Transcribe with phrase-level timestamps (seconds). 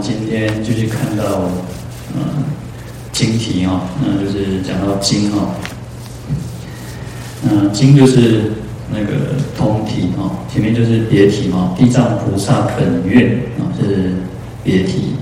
[0.00, 1.42] 今天继续看到，
[2.16, 2.44] 嗯，
[3.12, 5.52] 经题哦，那就是讲到经哦，
[7.44, 8.52] 嗯，经就是
[8.90, 14.14] 那个通题哦，前面就是别题嘛，地藏菩萨本愿啊是
[14.64, 15.16] 别题，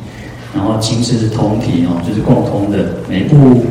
[0.55, 3.67] 然后经是通题哦，就是共通的，每一部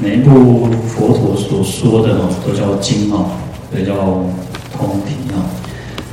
[0.00, 3.30] 每一部佛陀所说的哦，都叫经哦，
[3.70, 3.94] 所以叫
[4.76, 5.46] 通题哦，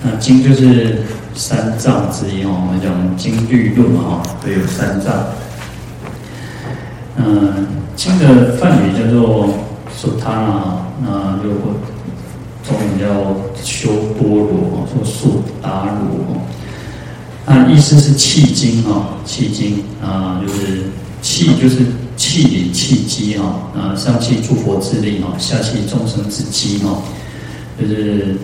[0.04, 1.00] 那经就是。
[1.36, 5.14] 三藏之一哦，我们讲金律论哈，都有三藏。
[7.18, 9.50] 嗯，经的梵语叫做
[9.96, 11.74] 苏他”啊，那如果
[12.64, 13.06] 中文叫
[13.64, 16.42] 修波罗，说速达罗。
[17.46, 20.84] 那意思是契经啊，契经啊，就是
[21.22, 21.78] 契就是
[22.16, 23.44] 契理契机啊，
[23.76, 27.02] 啊上契诸佛之力啊，下契众生之机啊，
[27.80, 28.36] 就是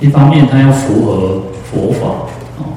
[0.00, 2.26] 一方面它要符合佛法。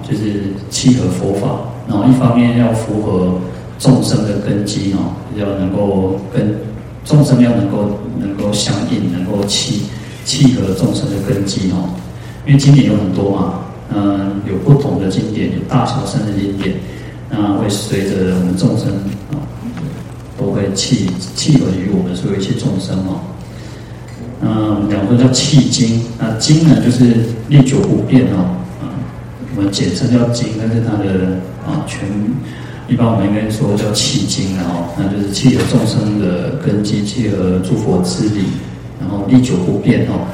[0.08, 3.40] 就是契合佛法，然后一方面要符合
[3.80, 6.55] 众生的根基哦，要能够跟
[7.05, 9.84] 众生要能够能够相应，能够契
[10.26, 11.90] 契合众生的根基哦。
[12.46, 13.60] 因为经典有很多嘛，
[13.96, 16.76] 嗯，有不同的经典，有大小乘的经典，
[17.30, 18.90] 那会随着我们众生
[19.32, 19.40] 啊，
[20.37, 23.21] 都会契契合于我们所有一切众生哦。
[24.55, 27.15] 嗯，两个叫契经，那经呢就是
[27.49, 28.57] 历久不变哦。
[29.55, 31.99] 我们简称叫经，但是它的啊全，
[32.87, 38.46] 一般我们应该说叫契经，然后那就是契合众生的根基，契合诸佛之理，
[38.99, 40.26] 然后历久不变哦。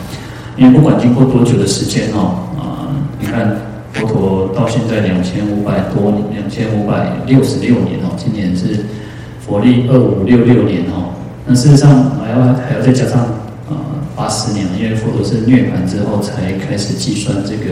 [0.57, 2.87] 因为不管经过多久的时间哦，啊，
[3.19, 3.55] 你看
[3.93, 8.85] 佛陀到现在两千五百多年，两千五百六十六年哦，今年是
[9.39, 11.11] 佛历二五六六年哦。
[11.45, 11.89] 那事实上
[12.21, 13.27] 还要还要再加上
[14.19, 17.71] 八十年，因为佛陀是涅槃之后才开始计算这个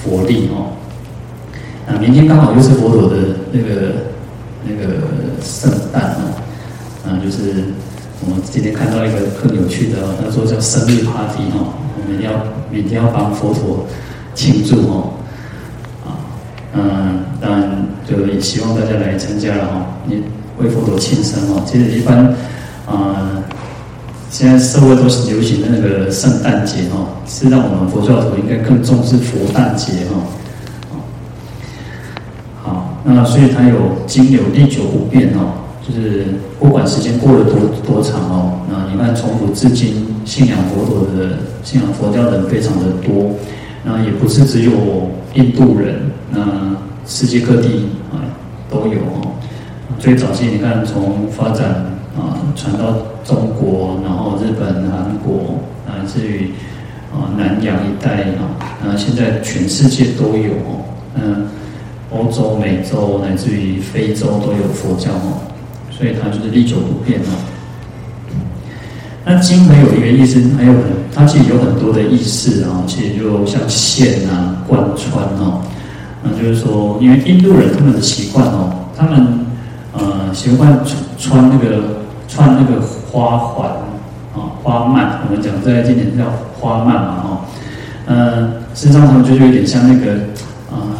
[0.00, 0.70] 佛历哦。
[1.88, 3.16] 啊，明天刚好又是佛陀的
[3.50, 4.06] 那个
[4.62, 5.02] 那个
[5.42, 6.38] 圣诞哦，
[7.04, 7.64] 啊，就是
[8.20, 12.30] 我们今天看到一个更有趣的，他说叫生日 party 哦，我们要
[12.70, 13.84] 明天要帮佛陀
[14.32, 15.10] 庆祝哦，
[16.06, 16.22] 啊，
[16.72, 17.68] 嗯，当然
[18.08, 20.22] 就也希望大家来参加了哈，你
[20.58, 21.60] 为佛陀庆生哦。
[21.66, 22.32] 其实一般
[22.86, 23.42] 啊，
[24.30, 30.22] 现在社会都是流行的那个圣诞节哦，是让我们佛教徒应该更重视佛诞节哦。
[33.02, 33.76] 那所以它有
[34.06, 36.26] 经有历久不变哦，就是
[36.60, 37.54] 不管时间过了多
[37.84, 43.32] 多长哦，那你看从古至今信仰佛陀的信仰佛教的人非常的多，
[43.84, 44.70] 那也不是只有
[45.34, 46.76] 印度人，那
[47.06, 48.20] 世界各地啊
[48.70, 49.32] 都有哦。
[49.98, 51.68] 最早期你看从发展
[52.14, 52.98] 啊传到
[53.30, 56.50] 中国，然后日本、韩国乃至于
[57.14, 60.82] 啊南洋一带啊，那现在全世界都有哦，
[61.14, 61.46] 嗯。
[62.12, 65.46] 欧洲、美洲乃至于非洲都有佛教哦，
[65.92, 67.30] 所以它就是历久不变哦。
[69.24, 70.82] 那经还有一个意思，还有很，
[71.14, 75.62] 它其实有很多的意思啊，其实就像线啊、贯穿哦。
[76.24, 79.46] 那就是说，因为印度人他们的习惯哦，他们
[79.92, 81.80] 呃习惯穿穿那个
[82.26, 83.70] 穿那个花环
[84.34, 86.24] 啊、花蔓，我们讲在今年叫
[86.58, 87.38] 花蔓嘛哦。
[88.06, 90.12] 呃，实际上他们就是有点像那个
[90.70, 90.96] 啊。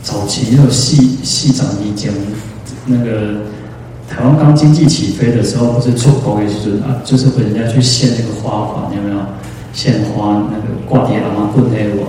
[0.00, 2.10] 早期那个细细长衣讲，
[2.86, 3.42] 那个
[4.08, 9.18] 台湾刚经济起飞的时候，不是出国也是啊，就是和人家去献那个花环，有没有？
[9.74, 12.06] 献花那个挂碟阿妈棍那个，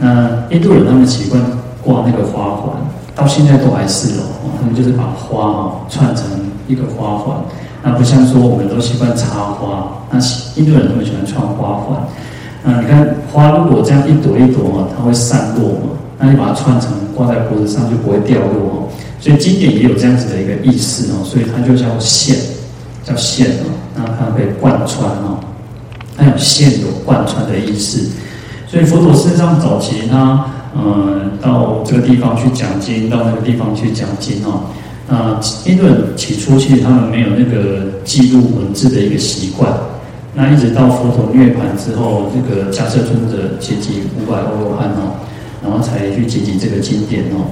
[0.00, 1.42] 那印度人他们习惯
[1.82, 2.76] 挂那个花环，
[3.16, 6.26] 到现在都还是哦，他们就是把花哦串成
[6.68, 7.38] 一个花环，
[7.82, 10.18] 那不像说我们都习惯插花，那
[10.56, 12.00] 印度人他们喜欢串花环，
[12.62, 15.96] 那你看花如果这样一朵一朵哦，它会散落嘛。
[16.22, 22.36] 那你把它串成挂在脖子上就不会掉落哦，所以经典也有这样子的一个意思哦，所以它就叫线，
[23.02, 25.40] 叫线哦，那它可以贯穿哦，
[26.18, 28.10] 它有线有贯穿的意思，
[28.66, 30.44] 所以佛陀事实上早期他
[30.76, 34.64] 嗯到这个地方去讲经，到那个地方去讲经哦，
[35.10, 39.70] 那印度人起初其实他们没有那个记录文字的一个习惯，
[40.34, 45.18] 那一直到佛陀涅槃之后，这个迦叶尊者结集五百阿罗汉哦。
[45.62, 47.44] 然后才去集集这个经典哦，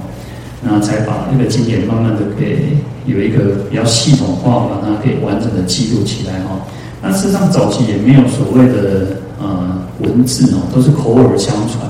[0.63, 2.75] 那才把那个经典慢慢的给
[3.05, 6.65] 有一个比较系统化，把它给完整的记录起来哦。
[7.03, 11.87] 那事实上早期也没有所谓的呃文字哦，都是口耳相传。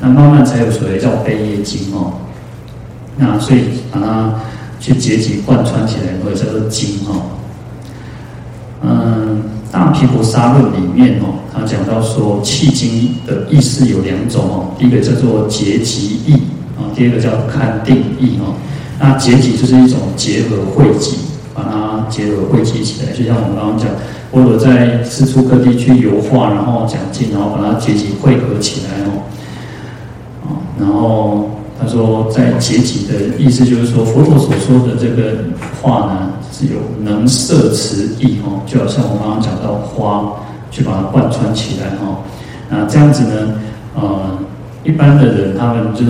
[0.00, 2.14] 那慢慢才有所谓叫贝叶经哦。
[3.16, 3.60] 那所以
[3.92, 4.34] 把它
[4.80, 7.22] 去结集贯穿起来，或者叫做经哦。
[8.82, 9.42] 嗯，
[9.72, 11.40] 《大毗婆沙论》里面哦。
[11.52, 16.34] 他讲到说，气经的意思有两种哦，一个叫做结集义
[16.76, 18.52] 啊，第二个叫看定义哦。
[19.00, 21.16] 那结集就是一种结合汇集，
[21.54, 23.88] 把它结合汇集起来，就像我们刚刚讲，
[24.30, 29.24] 佛陀在四处各地去游化，然后讲经，然后把它结集汇合起来哦。
[30.44, 30.48] 啊，
[30.78, 31.50] 然后
[31.80, 35.38] 他说，在结集的意思就是说，佛陀所说的这个
[35.82, 40.32] 话呢，是有能摄持义哦，就好像我刚刚讲到花，
[40.70, 42.18] 去把它贯穿起来哈。
[42.68, 43.54] 那这样子呢，
[43.94, 44.38] 呃，
[44.84, 46.04] 一般的人他们就。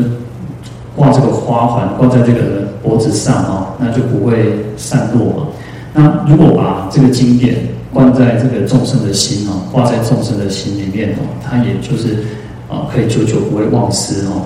[0.96, 5.46] 挂这个花环挂在这个脖子上哦，那就不会散落嘛。
[5.92, 12.24] 那如果把这个经典挂在这个众生的心哦，挂在众生的心里面哦，它也就是
[12.70, 14.40] 啊，可以久久不会忘失哦。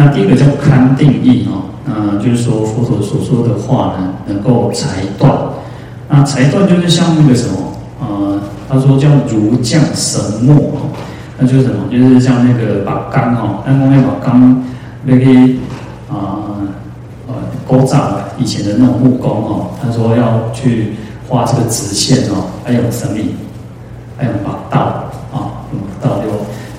[0.00, 5.36] 那第一个叫勘定义哦，那就是说佛陀所说的话呢，能够裁断。
[6.08, 7.58] 那裁断就是像那个什么，
[8.00, 10.94] 呃，他说叫如降神墨哦。
[11.36, 11.90] 那就是什么？
[11.90, 14.64] 就是像那个把钢哦，刚刚那把钢
[15.02, 15.24] 那个
[16.08, 16.62] 啊
[17.26, 17.34] 呃
[17.66, 20.94] 勾扎以前的那种木工哦，他说要去
[21.28, 23.18] 画这个直线哦，还有什么？
[24.16, 25.07] 还有把刀啊，用刀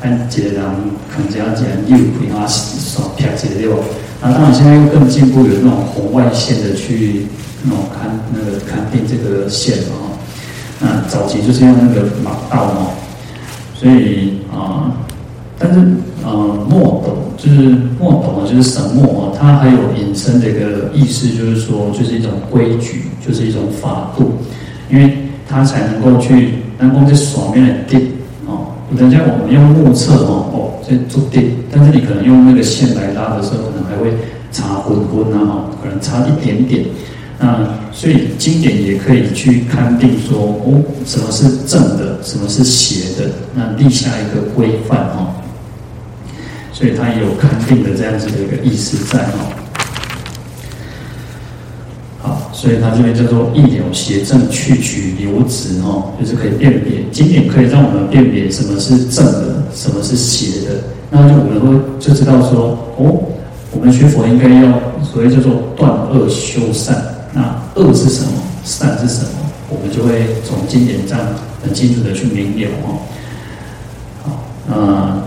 [0.02, 0.64] 按几个人
[1.10, 3.76] 可能只要剪六笔啊，手撇几个对吧？
[4.22, 7.26] 那当然现在又更进步，有那种红外线的去
[7.64, 10.16] 那种看那个看病这个线哦。
[10.80, 12.92] 那早期就是用那个马刀哦。
[13.76, 14.92] 所以啊、
[15.58, 15.80] 但是
[16.26, 16.32] 呃，
[16.70, 24.34] 墨斗就是墨斗啊，就是神墨啊，它还有引申的一个意思，就是说，就是一种规矩，就是一种法度，
[24.92, 25.18] 因为
[25.48, 28.12] 它才能够去能够在双面的定。
[28.98, 30.56] 人家我们用目测哦哦
[30.88, 34.18] 在做定，但是你可能用那个线来拉的时候，可能还会
[34.52, 36.86] 差昏昏啊，可能差一点点。
[37.38, 45.36] 那所以经典也可以去勘定说，哦，什么是正的，什么是邪的，那立下一个规范哦。
[46.74, 49.54] 所以它也有勘定的这样子的一个意思在哦。
[52.22, 60.76] 好，所以它这边叫做一了邪正，去取流直哦，就是可以辨别经典可以让我们辨别什么是正的，什么是邪的。
[61.10, 63.24] 那就我们会就知道说，哦，
[63.72, 67.02] 我们学佛应该要所谓叫做断恶修善。
[67.32, 68.32] 那恶是什么？
[68.66, 69.30] 善是什么？
[69.70, 71.18] 我们就会从经典上
[71.64, 73.00] 很清楚的去明了哦。
[74.24, 75.24] 好，那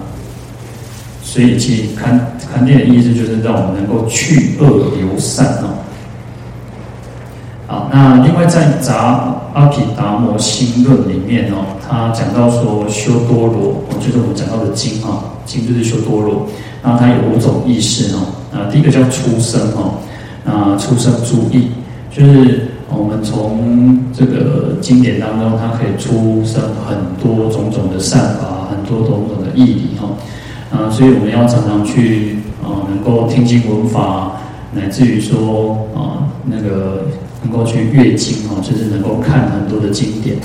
[1.22, 2.20] 所以去勘
[2.54, 5.78] 勘定的意思就是让我们能够去恶留善哦。
[7.94, 16.46] 那另外在《杂阿毗达摩心论》里面哦，他讲到说修多罗，就是我们讲到的经哈，经就是修多罗。
[16.82, 18.18] 那它有五种意识哦。
[18.50, 20.00] 啊，第一个叫出生哦，
[20.42, 21.68] 那出生诸义。
[22.10, 30.08] 就是我们从这个经典当中，它可以出生很多种种的善法，很多种种的义理哈。
[30.74, 34.32] 啊，所以我们要常常去啊，能够听经闻法，
[34.72, 37.04] 乃至于说啊，那个
[37.42, 40.36] 能够去阅经哦，就是能够看很多的经典。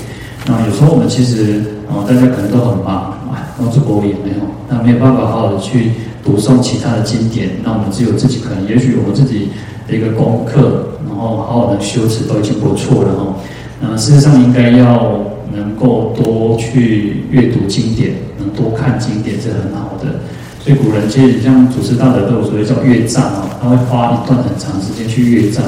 [0.46, 5.92] 那有时候我们其实啊，大家可能都很忙，哎，然后这国语也没有，那没有办法好好的去
[6.24, 7.50] 读诵其他的经典。
[7.62, 9.48] 那我们只有自己可能，也许我们自己
[9.86, 10.84] 的一个功课。
[11.08, 13.34] 然后好好的修持都已经不错了哈。
[13.80, 15.18] 那事实上应该要
[15.52, 20.20] 能够多去阅读经典，能多看经典是很好的。
[20.62, 25.64] 所以古人其实像祖师大德都有所谓叫阅藏哦，他会花一段很长时间去阅藏。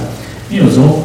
[0.50, 1.00] 因为有时候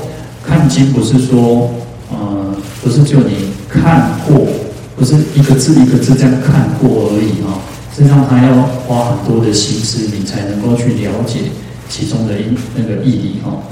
[0.48, 1.70] 看经不是说，
[2.12, 4.48] 呃，不是只有你看过，
[4.96, 7.60] 不是一个字一个字这样看过而已啊。
[7.94, 11.52] 实际上他要花很多的心思，你才能够去了解
[11.90, 13.64] 其中的意那个意义理哈。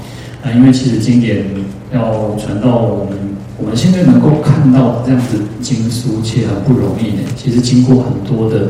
[0.42, 1.44] 啊，因为其实经典
[1.92, 3.18] 要传到我们，
[3.58, 7.22] 我们现在能够看到这样子经书，其实很不容易呢。
[7.36, 8.68] 其实经过很多的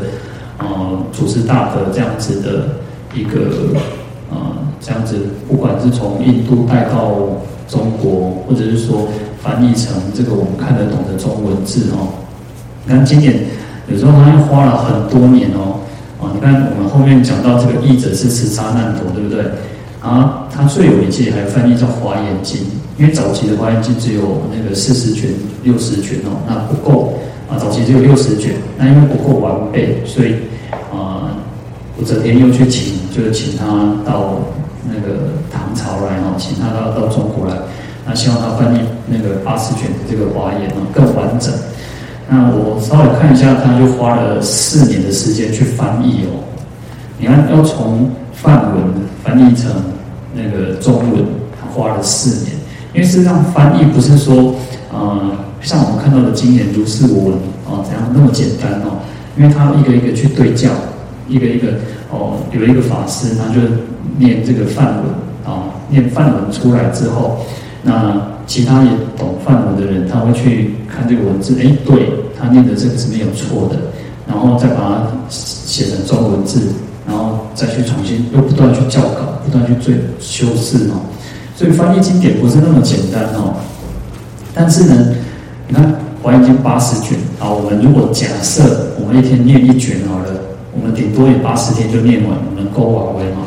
[0.57, 0.65] 呃
[1.11, 2.79] 祖师大德这样子的
[3.13, 3.75] 一个
[4.29, 4.37] 呃
[4.79, 5.15] 这样子，
[5.47, 7.15] 不管是从印度带到
[7.67, 9.07] 中国，或者是说
[9.41, 12.09] 翻译成这个我们看得懂的中文字哦。
[12.85, 13.35] 你看经典
[13.87, 15.79] 有时候他花了很多年哦。
[16.17, 19.43] 啊，你看我们后面讲到这个译者是吃沙难陀，对不对？
[20.01, 22.61] 啊，他最有名气还翻译叫《华严经》，
[22.97, 25.29] 因为早期的《华严经》只有那个四十卷、
[25.63, 27.15] 六十卷哦，那不够
[27.49, 27.59] 啊。
[27.59, 30.35] 早期只有六十卷，那因为不够完备，所以
[30.93, 31.35] 啊，
[31.99, 33.65] 武则天又去请，就是请他
[34.05, 34.39] 到
[34.87, 37.55] 那个唐朝来哦，请他到到中国来，
[38.05, 41.53] 那希望他翻译那个八十卷的这个《华严》哦，更完整。
[42.29, 46.43] 那我稍微看一下，他就花了四年的时间去翻译哦。
[47.17, 48.83] 你看，要从梵文
[49.23, 49.71] 翻译成。
[50.37, 51.25] 那个中文，
[51.57, 52.51] 他花了四年，
[52.93, 54.53] 因为事实上翻译不是说，
[54.91, 58.99] 呃，像我们看到的经典如是我闻哦，怎样那么简单哦？
[59.37, 60.67] 因为他一个一个去对校，
[61.29, 61.67] 一个一个
[62.15, 63.59] 哦，有一个法师，他就
[64.17, 65.03] 念这个梵文
[65.45, 67.39] 啊，念梵文出来之后，
[67.83, 68.15] 那
[68.47, 73.75] 其他也懂梵文的人，他会去看这个文字，哎，对，他念的这个是没有错的，
[74.25, 76.73] 然后再把它写成中文字，
[77.05, 81.03] 然后再去重新又不断去校稿，不断去追修饰哦。
[81.55, 83.55] 所以翻译经典不是那么简单哦。
[84.53, 85.15] 但是呢，
[85.67, 85.85] 你看
[86.21, 88.63] 《华严经》八十卷啊，我们如果假设
[88.99, 90.34] 我们一天念一卷好了。
[90.77, 93.43] 我们顶多也八十天就念完，我们够完威嘛？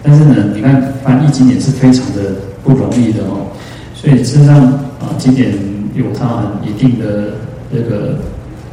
[0.00, 3.50] 但是呢，你看翻译经典是非常的不容易的哦。
[3.94, 4.56] 所以事实上
[5.00, 5.52] 啊，经典
[5.94, 7.34] 有它一定的
[7.70, 8.20] 这个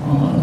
[0.05, 0.38] 啊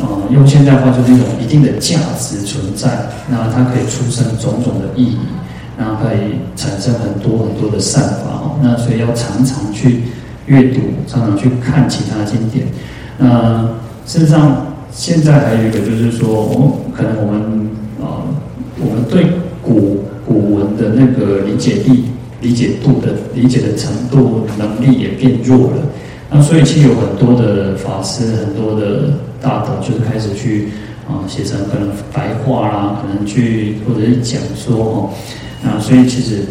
[0.00, 3.10] 啊，用现代话就是一种一定的价值存在。
[3.28, 5.18] 那它可以出生种种的意义，
[5.76, 8.56] 那可以产生很多很多的善法哦。
[8.62, 10.04] 那所以要常常去
[10.46, 12.66] 阅读，常常去看其他经典。
[13.18, 13.68] 那
[14.06, 14.69] 事实上。
[14.92, 17.40] 现在还有一个就是说，哦，可能我们
[18.02, 18.26] 啊、
[18.78, 19.26] 我们对
[19.62, 22.04] 古古文的那个理解力、
[22.40, 25.76] 理解度的理解的程度、能力也变弱了。
[26.30, 30.68] 那所以其实有很多的法师、很多的大德，就是开始去
[31.08, 35.10] 啊、写成可能白话啦，可能去或者是讲说哦。
[35.62, 36.42] 那所以其实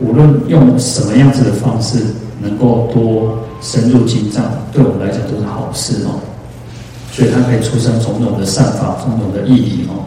[0.00, 1.98] 无论用什么样子的方式，
[2.40, 6.20] 能够多深入经藏，对我们来讲都是好事哦。
[7.14, 10.02] 所以它可以出生种种的善法，种种的意义哦。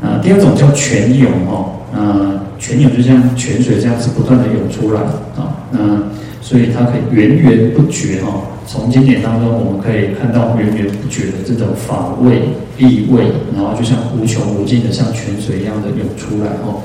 [0.00, 5.00] 啊，第二种叫泉涌哦，那泉涌就像泉水这样子不断的涌出来
[5.34, 5.98] 啊，那
[6.40, 8.30] 所以它可以源源不绝哈。
[8.64, 12.42] 从经典当中我们可以看到源源不绝的这种法味、
[12.78, 13.24] 意味，
[13.56, 16.78] 然后就像无穷无尽的像泉水一样的涌出来哦。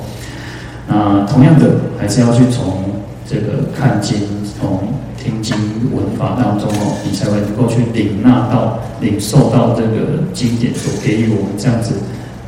[0.87, 2.81] 那同样的，还是要去从
[3.29, 4.17] 这个看经
[4.59, 4.81] 从。
[5.23, 5.55] 听经
[5.95, 11.93] 闻法当中哦，你才会能够去领纳到、领受到这个经典所给予我们这样子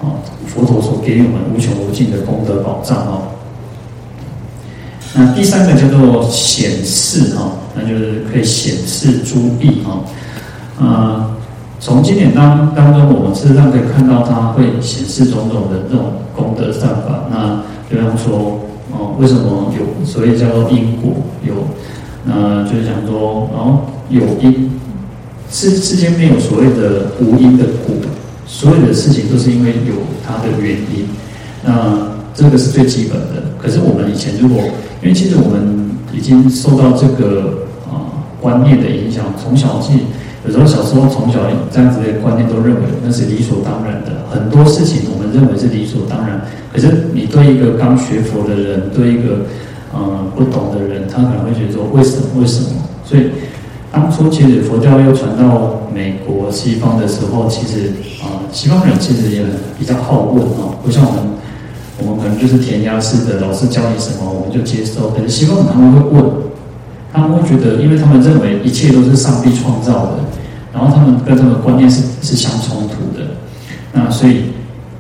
[0.02, 3.22] 啊，佛陀所给予我们无穷无尽的功德宝藏哦。
[5.14, 10.04] 那第三个叫做显示哈，那就是可以显示诸义哈。
[10.86, 11.38] 啊，
[11.80, 17.24] 从经典当当中，我们事实上可以看到它会显示种种的这种功德善法。
[17.32, 18.60] 那比方说
[18.92, 21.54] 哦，为什么有所谓叫做因果有？
[22.28, 24.72] 那就是讲说，然后有因，
[25.52, 27.96] 世世间没有所谓的无因的果，
[28.48, 29.94] 所有的事情都是因为有
[30.26, 31.06] 它的原因。
[31.64, 33.44] 那这个是最基本的。
[33.62, 34.58] 可是我们以前如果，
[35.04, 39.94] 因为其实我们已经受到这个啊观念的影响，从小记，
[40.48, 41.40] 有时候小时候从小
[41.72, 44.26] 这样子的观念都认为那是理所当然的。
[44.32, 46.42] 很多事情我们认为是理所当然，
[46.74, 49.46] 可是你对一个刚学佛的人，对一个。
[49.96, 52.28] 嗯，不懂的人，他可能会觉得说，为什么？
[52.42, 52.68] 为什么？
[53.06, 53.32] 所以
[53.94, 59.42] 当初其实佛教又传到美国西方的时候，其实啊、西方人其实也
[59.80, 61.22] 比较好问啊，不像我们，
[62.00, 65.12] 我们可能就是填鸭式的，老师教你什么我们就接受。
[65.12, 66.26] 可是西方人他们会问，
[67.14, 70.20] 他们会觉得，因为他们认为一切都是上帝创造的，
[70.74, 73.28] 然后他们跟他们的观念是是相冲突的，
[73.94, 74.52] 那所以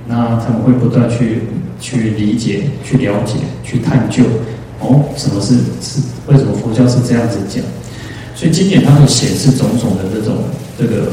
[0.07, 1.43] 那他们会不断去
[1.81, 4.23] 去理解、去了解、去探究。
[4.85, 5.99] 哦，什么是是？
[6.27, 7.63] 为什么佛教是这样子讲？
[8.35, 10.35] 所以经典它会显示种种的这种
[10.77, 11.11] 这个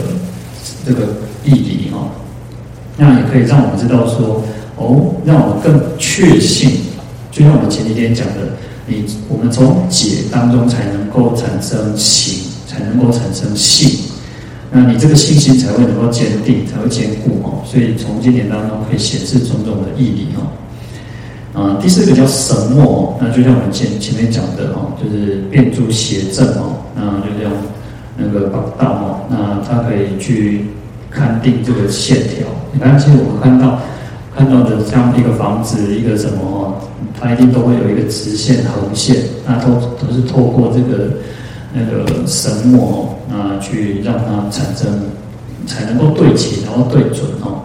[0.85, 1.07] 这个
[1.45, 2.11] 意义哦，
[2.97, 4.43] 那也可以让我们知道说，
[4.77, 6.81] 哦，让我们更确信，
[7.31, 14.01] 就像我们前几天讲的，你我们从解当中才能够产生行，才能够产生信，
[14.73, 17.63] 那你这个信心才会能够坚定，才会坚固哦。
[17.65, 20.43] 所以从经典当中可以显示种种的意义哦。
[21.55, 27.53] 啊，第四个叫神墨，那就像我们前前面讲的哦，就是遍诸邪正哦，那就像
[28.17, 30.69] 那个八道哦，那它可以去
[31.11, 32.47] 看定这个线条。
[32.73, 33.81] 你看，其实我们看到
[34.35, 36.75] 看到的像一个房子，一个什么哦，
[37.21, 39.17] 它一定都会有一个直线、横线，
[39.47, 41.19] 那都都是透过这个
[41.75, 44.89] 那个神墨哦，那去让它产生，
[45.67, 47.61] 才能够对齐，然后对准哦。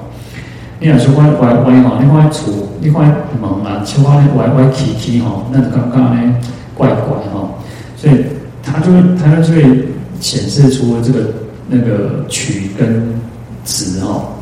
[0.80, 3.02] 你若说歪歪歪吼，你看厝，你看
[3.42, 6.34] 门啊，像我咧歪歪曲曲吼，那就刚刚咧
[6.76, 7.56] 怪怪吼，
[7.96, 8.26] 所以
[8.62, 9.88] 它就会它就会
[10.20, 11.20] 显示出这个
[11.68, 13.20] 那个曲跟
[13.66, 14.34] 直吼，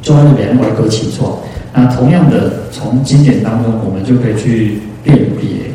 [0.00, 1.42] 就在那边歪歌起错。
[1.74, 5.70] 那同样的，从经典当中，我们就可以去辨别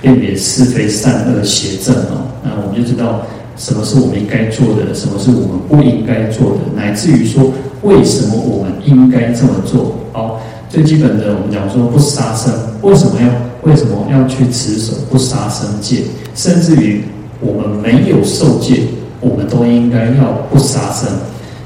[0.00, 3.20] 辨别是非善恶邪正哦，那我们就知道
[3.60, 7.52] 什么是我们应该做的，什么是我们不应该做的，乃至于说。
[7.82, 9.96] 为什么我们应该这么做？
[10.12, 10.38] 好，
[10.68, 12.52] 最基本的，我们讲说不杀生，
[12.82, 13.26] 为什么要
[13.62, 16.02] 为什么要去持守不杀生戒？
[16.34, 17.02] 甚至于
[17.40, 18.82] 我们没有受戒，
[19.18, 21.08] 我们都应该要不杀生，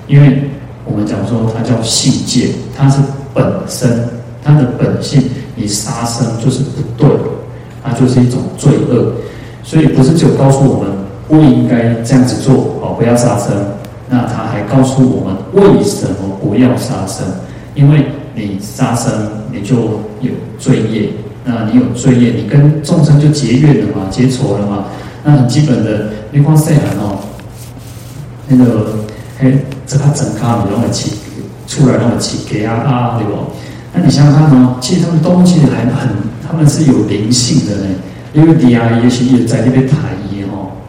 [0.07, 0.45] 因为
[0.85, 3.01] 我们讲说它叫性戒，它是
[3.35, 3.91] 本身
[4.45, 5.21] 它的本性，
[5.57, 7.09] 你杀生就是不对，
[7.83, 9.15] 它就是一种罪恶，
[9.65, 10.93] 所以不是只有告诉我们
[11.29, 13.55] 不应该这样子做哦，不要杀生，
[14.09, 17.27] 那他还告诉我们为什么不要杀生，
[17.75, 19.13] 因为你杀生
[19.53, 19.77] 你就
[20.21, 21.11] 有罪业，
[21.45, 24.85] 那你有罪业，你跟众生就结怨了嘛，结仇了嘛，
[25.25, 27.19] 那很基本的，你光说哦，
[28.49, 28.97] 那个
[29.39, 29.59] 嘿。
[29.87, 31.13] 这他整卡你让我起
[31.67, 33.35] 出来让我起给啊啊，对不？
[33.93, 36.09] 那你想想看哦，其实他们动物其实还很，
[36.41, 37.87] 他们是有灵性的呢。
[38.33, 39.97] 因为第二也许也在那边抬
[40.33, 40.34] 一哦，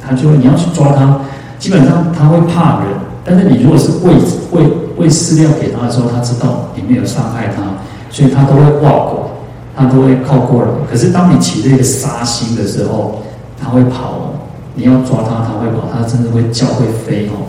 [0.08, 1.20] 他就会你要去抓它，
[1.58, 2.94] 基本上他会怕人。
[3.24, 4.14] 但是你如果是喂
[4.52, 7.64] 喂喂饲料给他的时候，他知道你没有伤害他，
[8.10, 9.32] 所以他都会挂过，
[9.76, 10.68] 他都会靠过来。
[10.90, 13.22] 可是当你起这个杀心的时候，
[13.62, 14.32] 他会跑。
[14.76, 17.48] 你要抓他，他会跑，他真的会叫会飞哦。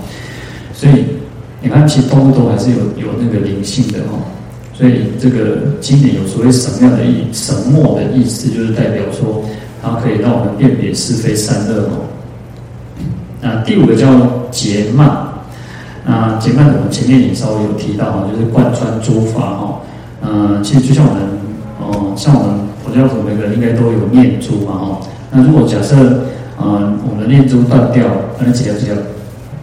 [0.72, 1.04] 所以。
[1.62, 4.22] 你看，其实动物都还是有有那个灵性的哦，
[4.72, 9.42] 所以这个经典有所谓什么样的意什么的意思，就是代表说
[9.82, 12.06] 它可以让我们辨别是非善恶哦。
[13.46, 14.08] 那第五个叫
[14.50, 15.08] 结曼，
[16.04, 19.80] 那结曼我们前面也稍微有提到哈，就是贯穿诸法哈。
[20.20, 21.22] 嗯，其实就像我们
[21.80, 25.00] 哦，像我们佛教徒每个人应该都有念珠嘛哈。
[25.30, 25.94] 那如果假设
[26.60, 28.04] 嗯，我们的念珠断掉，
[28.40, 28.94] 那几条几条？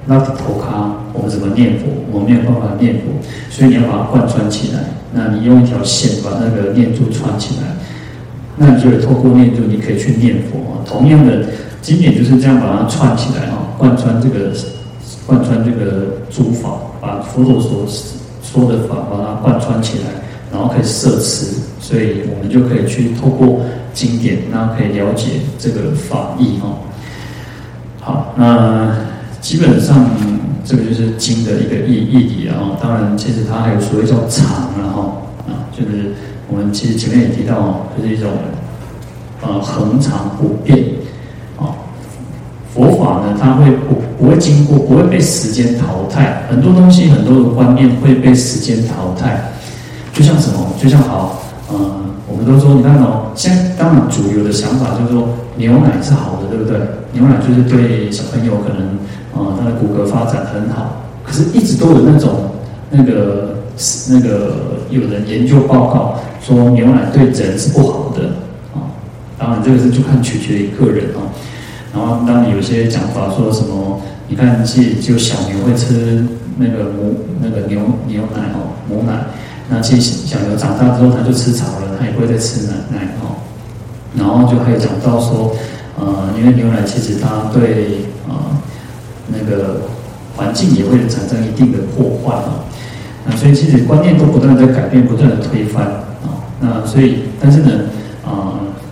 [0.05, 1.87] 那头卡，我们怎么念佛？
[2.09, 3.01] 我们没有办法念佛，
[3.49, 4.79] 所以你要把它贯穿起来。
[5.11, 7.75] 那你用一条线把那个念珠串起来，
[8.55, 10.59] 那你就会透过念珠，你可以去念佛。
[10.85, 11.45] 同样的
[11.81, 13.47] 经典就是这样把它串起来，
[13.77, 14.51] 贯穿这个
[15.25, 16.69] 贯穿这个诸法，
[17.01, 17.85] 把佛陀所
[18.41, 20.05] 说的法把它贯穿起来，
[20.51, 21.47] 然后可以摄持，
[21.79, 23.61] 所以我们就可以去透过
[23.93, 26.77] 经典，然后可以了解这个法义哈。
[27.99, 29.13] 好，那。
[29.43, 30.09] 基本上，
[30.63, 32.79] 这个就是经的一个意意义理啊。
[32.81, 35.17] 当然，其实它还有所谓叫常了哈
[35.49, 36.13] 啊，就是
[36.47, 38.31] 我们其实前面也提到，就是一种
[39.41, 40.85] 呃恒常不变。
[42.73, 46.43] 佛法呢，它会不不会经过，不会被时间淘汰。
[46.49, 49.51] 很多东西，很多的观念会被时间淘汰。
[50.11, 50.73] 就像什么？
[50.81, 56.77] 就像好，嗯、我们都说，你看哦，现在当然主流的想法就是说，牛奶是好的，对不对？
[57.13, 58.97] 牛奶就是对小朋友可能。
[59.33, 62.51] 啊，他的骨骼发展很好，可是一直都有那种
[62.91, 63.55] 那个
[64.11, 68.25] 那个有人研究报告说牛奶对人是不好的
[68.75, 68.93] 啊。
[69.39, 71.25] 当然这个是就看取决于个人啊。
[71.93, 76.25] 然后当你有些讲法说什么，你看其实就小牛会吃
[76.57, 79.25] 那个母那个牛牛奶哦，母奶。
[79.69, 83.37] 那其实小牛长大之后它就吃草了，它也不会再吃奶奶哦。
[84.17, 85.55] 然后就还有讲到说，
[85.99, 88.35] 呃，因为牛奶其实它对呃。
[89.29, 89.81] 那个
[90.35, 92.59] 环境也会产生一定的破坏啊，
[93.25, 95.85] 那所以其实观念都不断在改变，不断的推翻
[96.21, 96.43] 啊。
[96.59, 97.71] 那所以，但是呢，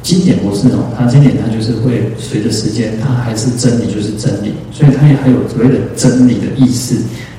[0.01, 6.95] 经典不是哦，它经典它就是会随着时间，它还是真理就是真理，所以它也还有所谓的真理的意思，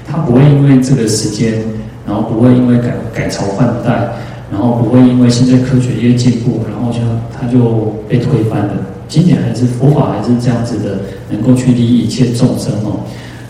[0.07, 1.63] 它不会因为这个时间，
[2.07, 4.13] 然后不会因为改改朝换代，
[4.51, 6.99] 然后不会因为现在科学越进步，然后就
[7.33, 8.75] 它就被推翻了。
[9.09, 13.01] 经典还是佛法还是这样子的，能够去利益一切众生哦。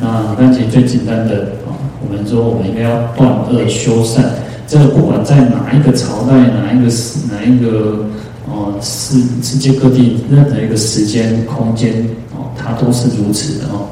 [0.00, 1.70] 那你看，其实最简单的啊，
[2.00, 4.24] 我们说我们应该要断恶修善，
[4.66, 6.90] 这个不管在哪一个朝代、哪一个、
[7.30, 8.06] 哪一个
[8.46, 11.92] 哦世世界各地任何一个时间空间
[12.34, 13.88] 哦，它都是如此的哦。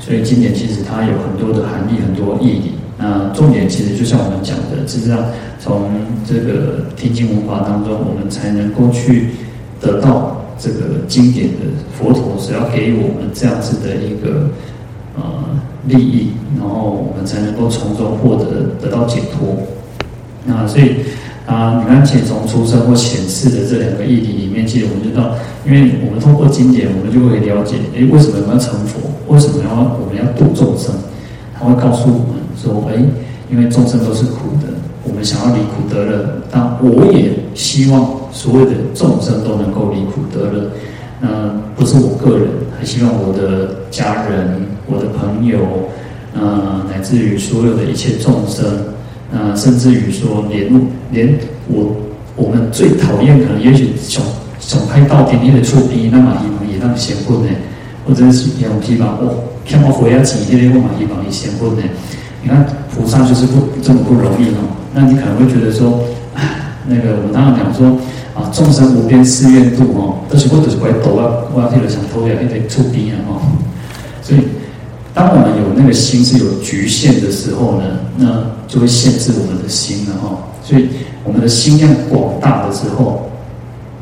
[0.00, 2.72] 所以经典其实它有很多的含义、很多意义。
[2.98, 5.24] 那重点其实就像我们讲的，实际上
[5.58, 5.90] 从
[6.26, 9.30] 这个听经文化当中，我们才能够去
[9.80, 10.40] 得到。
[10.56, 11.66] 这个经典的
[11.98, 14.48] 佛陀是要给予我们这样子的一个
[15.16, 15.22] 呃
[15.88, 19.58] 利益，然后我们才能够从中获得得到解脱。
[20.44, 20.94] 那所以
[21.46, 25.34] 啊，你看，其实从出生或显示的这两个义理里面，其实我们知道，
[25.66, 28.98] 因为我们通过经典，我们就会了解，诶，为什么我们要成佛？
[29.28, 30.94] 为什么要我们要度众生？
[31.58, 33.04] 他会告诉我们说，诶，
[33.50, 34.72] 因为众生都是苦的。
[35.06, 40.70] 我们想要离苦得乐，但我也希望所有的众生都能够离苦得乐。
[41.20, 41.28] 那
[41.76, 45.58] 不是我个人，还希望我的家人、我的朋友，
[46.34, 48.64] 呃，乃至于所有的一切众生，
[49.34, 50.70] 那，甚至于说连
[51.10, 51.96] 连我
[52.36, 54.22] 我们最讨厌可能也许想
[54.60, 57.48] 想拍到点点的触鼻，那么希望也让贤坤呢，
[58.06, 61.82] 或者是用希望哦，看我回家几天的我嘛希望也贤坤呢。
[62.42, 64.70] 你看菩萨就是不这么不容易哦。
[64.94, 66.04] 那你可能会觉得说，
[66.86, 67.98] 那个我们刚刚讲说
[68.34, 73.42] 啊，众生无边誓愿度哦，都是我都是怪抖啊，我要替了想偷呀，一点出兵啊哦，
[74.22, 74.40] 所以
[75.14, 77.84] 当我们有那个心是有局限的时候呢，
[78.16, 80.36] 那就会限制我们的心了哈。
[80.60, 80.88] 所以
[81.22, 83.30] 我们的心量广大的时候，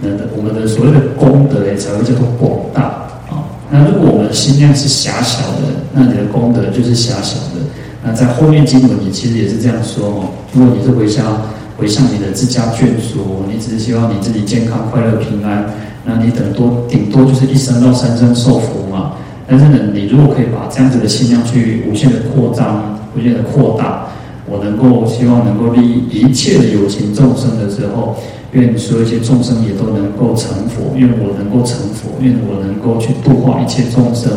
[0.01, 2.83] 那我们的所谓的功德也才会叫做广大
[3.29, 3.45] 啊。
[3.71, 7.61] 那如果我们的心量是狭小的，那你的功德就是狭小的。
[8.03, 10.25] 那在后面经文里其实也是这样说哦。
[10.55, 11.43] 如果你是回向
[11.77, 15.67] 回向你的自家眷属，你只是希望你自己健康、快乐、平安，
[16.07, 19.13] 那你等多顶多就是一生到三生受福嘛。
[19.47, 24.07] 但是呢，你如果可以把这样子的心量去无限的扩张、无限的扩大，
[24.47, 28.17] 我能够希望能够利益一切的有情众生的时候，
[28.53, 34.31] 愿所有一切众生也都能够成佛，愿我能够成佛，愿我能够去度化一切众生。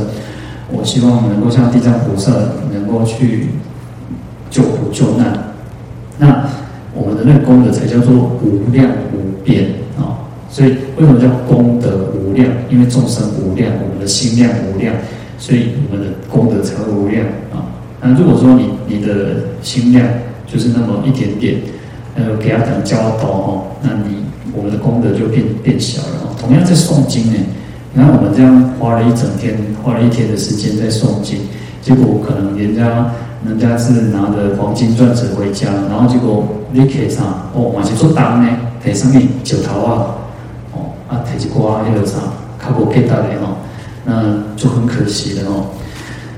[0.72, 2.32] 我希望能够像地藏菩萨
[2.74, 3.50] 能够去
[4.50, 5.54] 救苦救难。
[6.18, 6.48] 那
[6.94, 9.85] 我们的那个功德才叫做无量无边。
[10.56, 12.48] 所以为什么叫功德无量？
[12.70, 14.96] 因为众生无量，我们的心量无量，
[15.38, 17.68] 所以我们的功德才会无量啊。
[18.00, 20.08] 那如果说你你的心量
[20.48, 21.56] 就是那么一点点，
[22.16, 26.34] 呃，给他讲教导哦，那你我们的功德就变变小了。
[26.40, 27.34] 同样在诵经呢，
[27.92, 31.40] 你看我们这样花了一整天，花了一天的时间在诵经，
[31.82, 33.12] 结果可能人家
[33.46, 38.48] 人家是拿着黄金钻石回家，然后结果你给上哦，往前做单呢，
[38.82, 40.16] 给上面九头啊。
[41.08, 42.18] 啊，提起瓜那个啥，
[42.58, 43.56] 卡过给大的哈，
[44.06, 45.66] 那就很可惜了哦。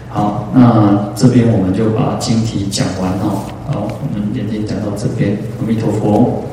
[0.10, 3.44] 好，那这边我们就把经题讲完哦。
[3.72, 6.44] 好，我们今天讲到这边，阿弥陀佛。